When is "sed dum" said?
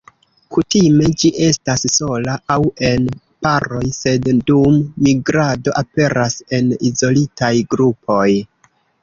3.99-4.81